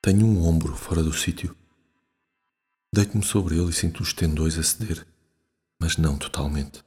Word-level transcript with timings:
Tenho 0.00 0.26
um 0.26 0.46
ombro 0.46 0.76
fora 0.76 1.02
do 1.02 1.12
sítio. 1.12 1.56
Deito-me 2.94 3.24
sobre 3.24 3.58
ele 3.58 3.70
e 3.70 3.72
sinto 3.72 4.00
os 4.00 4.12
tendões 4.12 4.56
a 4.56 4.62
ceder, 4.62 5.04
mas 5.80 5.96
não 5.96 6.16
totalmente. 6.16 6.84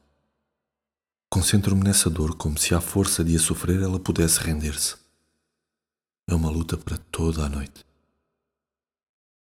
Concentro-me 1.30 1.84
nessa 1.84 2.10
dor 2.10 2.36
como 2.36 2.58
se 2.58 2.74
à 2.74 2.80
força 2.80 3.22
de 3.22 3.36
a 3.36 3.40
sofrer 3.40 3.82
ela 3.82 4.00
pudesse 4.00 4.40
render-se. 4.40 4.96
É 6.26 6.34
uma 6.34 6.50
luta 6.50 6.78
para 6.78 6.98
toda 6.98 7.46
a 7.46 7.50
noite. 7.50 7.86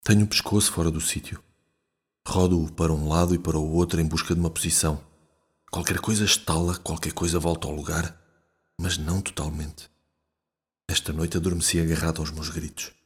Tenho 0.03 0.25
o 0.25 0.27
pescoço 0.27 0.71
fora 0.71 0.89
do 0.89 0.99
sítio. 0.99 1.41
Rodo-o 2.27 2.71
para 2.71 2.91
um 2.91 3.07
lado 3.07 3.35
e 3.35 3.39
para 3.39 3.57
o 3.57 3.71
outro 3.71 4.01
em 4.01 4.05
busca 4.05 4.33
de 4.33 4.39
uma 4.39 4.49
posição. 4.49 5.03
Qualquer 5.71 5.99
coisa 5.99 6.25
estala, 6.25 6.75
qualquer 6.79 7.13
coisa 7.13 7.37
volta 7.39 7.67
ao 7.67 7.75
lugar, 7.75 8.19
mas 8.81 8.97
não 8.97 9.21
totalmente. 9.21 9.89
Esta 10.87 11.13
noite 11.13 11.37
adormeci 11.37 11.79
agarrado 11.79 12.19
aos 12.19 12.31
meus 12.31 12.49
gritos. 12.49 12.98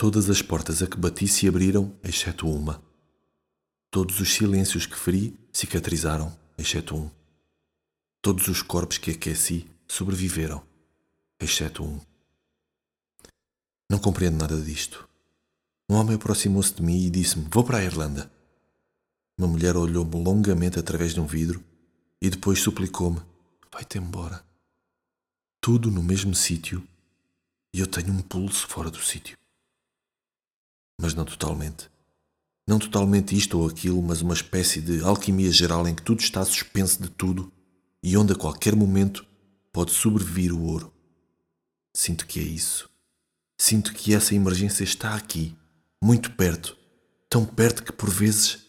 Todas 0.00 0.30
as 0.30 0.40
portas 0.40 0.80
a 0.80 0.86
que 0.86 0.96
bati 0.96 1.26
se 1.26 1.48
abriram, 1.48 1.92
exceto 2.04 2.48
uma. 2.48 2.80
Todos 3.90 4.20
os 4.20 4.32
silêncios 4.32 4.86
que 4.86 4.96
feri 4.96 5.36
cicatrizaram, 5.52 6.38
exceto 6.56 6.94
um. 6.94 7.10
Todos 8.22 8.46
os 8.46 8.62
corpos 8.62 8.96
que 8.96 9.10
aqueci 9.10 9.68
sobreviveram, 9.88 10.64
exceto 11.40 11.82
um. 11.82 12.00
Não 13.90 13.98
compreendo 13.98 14.38
nada 14.38 14.56
disto. 14.62 15.08
Um 15.90 15.96
homem 15.96 16.14
aproximou-se 16.14 16.74
de 16.74 16.80
mim 16.80 17.04
e 17.04 17.10
disse-me: 17.10 17.48
Vou 17.50 17.64
para 17.64 17.78
a 17.78 17.84
Irlanda. 17.84 18.30
Uma 19.36 19.48
mulher 19.48 19.76
olhou-me 19.76 20.14
longamente 20.22 20.78
através 20.78 21.12
de 21.12 21.18
um 21.18 21.26
vidro 21.26 21.60
e 22.22 22.30
depois 22.30 22.60
suplicou-me: 22.60 23.20
Vai-te 23.72 23.98
embora. 23.98 24.44
Tudo 25.60 25.90
no 25.90 26.04
mesmo 26.04 26.36
sítio 26.36 26.86
e 27.74 27.80
eu 27.80 27.86
tenho 27.88 28.12
um 28.12 28.22
pulso 28.22 28.64
fora 28.68 28.92
do 28.92 29.02
sítio 29.02 29.37
mas 31.00 31.14
não 31.14 31.24
totalmente. 31.24 31.88
Não 32.66 32.78
totalmente 32.78 33.36
isto 33.36 33.58
ou 33.58 33.68
aquilo, 33.68 34.02
mas 34.02 34.20
uma 34.20 34.34
espécie 34.34 34.82
de 34.82 35.00
alquimia 35.02 35.50
geral 35.50 35.86
em 35.88 35.94
que 35.94 36.02
tudo 36.02 36.20
está 36.20 36.44
suspenso 36.44 37.00
de 37.00 37.08
tudo 37.08 37.50
e 38.02 38.16
onde 38.16 38.32
a 38.32 38.36
qualquer 38.36 38.74
momento 38.76 39.26
pode 39.72 39.92
sobrevir 39.92 40.52
o 40.52 40.62
ouro. 40.62 40.92
Sinto 41.94 42.26
que 42.26 42.40
é 42.40 42.42
isso. 42.42 42.90
Sinto 43.58 43.94
que 43.94 44.12
essa 44.12 44.34
emergência 44.34 44.84
está 44.84 45.14
aqui, 45.14 45.56
muito 46.02 46.32
perto, 46.32 46.76
tão 47.30 47.46
perto 47.46 47.82
que 47.82 47.92
por 47.92 48.10
vezes. 48.10 48.66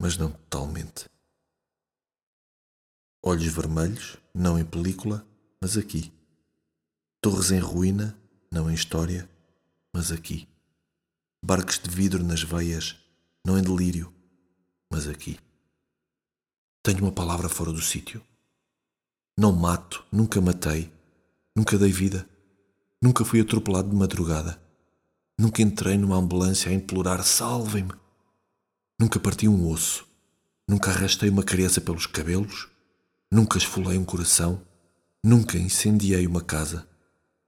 Mas 0.00 0.16
não 0.16 0.30
totalmente. 0.32 1.08
Olhos 3.22 3.52
vermelhos, 3.52 4.16
não 4.34 4.58
em 4.58 4.64
película, 4.64 5.24
mas 5.60 5.76
aqui. 5.76 6.12
Torres 7.20 7.50
em 7.50 7.60
ruína, 7.60 8.18
não 8.50 8.70
em 8.70 8.74
história, 8.74 9.28
mas 9.94 10.10
aqui 10.10 10.48
barcos 11.42 11.78
de 11.78 11.88
vidro 11.88 12.22
nas 12.22 12.42
veias, 12.42 12.96
não 13.44 13.58
em 13.58 13.62
delírio, 13.62 14.12
mas 14.92 15.08
aqui. 15.08 15.38
Tenho 16.82 17.02
uma 17.02 17.12
palavra 17.12 17.48
fora 17.48 17.72
do 17.72 17.80
sítio. 17.80 18.22
Não 19.38 19.52
mato, 19.52 20.04
nunca 20.12 20.40
matei, 20.40 20.92
nunca 21.56 21.78
dei 21.78 21.90
vida, 21.90 22.28
nunca 23.02 23.24
fui 23.24 23.40
atropelado 23.40 23.88
de 23.88 23.96
madrugada, 23.96 24.60
nunca 25.38 25.62
entrei 25.62 25.96
numa 25.96 26.16
ambulância 26.16 26.70
a 26.70 26.74
implorar 26.74 27.24
salvem-me, 27.24 27.92
nunca 28.98 29.18
parti 29.18 29.48
um 29.48 29.66
osso, 29.70 30.06
nunca 30.68 30.90
arrastei 30.90 31.30
uma 31.30 31.42
criança 31.42 31.80
pelos 31.80 32.06
cabelos, 32.06 32.68
nunca 33.32 33.56
esfolei 33.56 33.96
um 33.96 34.04
coração, 34.04 34.60
nunca 35.24 35.56
incendiei 35.56 36.26
uma 36.26 36.42
casa. 36.42 36.86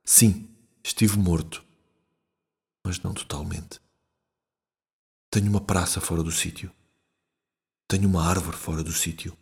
Sim, 0.03 0.49
estive 0.83 1.19
morto 1.19 1.63
mas 2.93 3.01
não 3.01 3.15
totalmente. 3.15 3.81
Tenho 5.31 5.49
uma 5.49 5.63
praça 5.63 5.99
fora 5.99 6.23
do 6.23 6.31
sítio. 6.31 6.71
Tenho 7.89 8.07
uma 8.07 8.23
árvore 8.23 8.55
fora 8.55 8.83
do 8.83 8.93
sítio. 8.93 9.35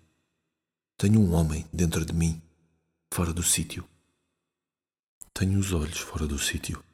Tenho 0.97 1.19
um 1.19 1.33
homem 1.33 1.67
dentro 1.73 2.05
de 2.05 2.13
mim, 2.13 2.41
fora 3.13 3.33
do 3.33 3.43
sítio. 3.43 3.85
Tenho 5.35 5.59
os 5.59 5.73
olhos 5.73 5.99
fora 5.99 6.29
do 6.29 6.39
sítio. 6.39 6.85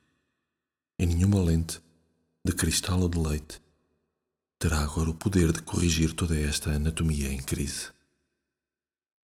E 0.98 1.04
nenhuma 1.04 1.42
lente, 1.42 1.78
de 2.42 2.54
cristal 2.54 3.00
ou 3.00 3.08
de 3.10 3.18
leite, 3.18 3.60
terá 4.58 4.80
agora 4.80 5.10
o 5.10 5.14
poder 5.14 5.52
de 5.52 5.60
corrigir 5.60 6.14
toda 6.14 6.38
esta 6.38 6.70
anatomia 6.70 7.30
em 7.30 7.42
crise. 7.42 7.92